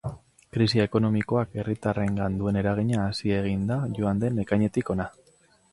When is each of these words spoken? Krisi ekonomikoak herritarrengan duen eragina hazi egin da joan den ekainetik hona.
Krisi 0.55 0.79
ekonomikoak 0.85 1.53
herritarrengan 1.63 2.39
duen 2.41 2.59
eragina 2.63 3.03
hazi 3.11 3.37
egin 3.43 3.69
da 3.75 3.79
joan 4.01 4.25
den 4.27 4.45
ekainetik 4.47 4.93
hona. 4.95 5.09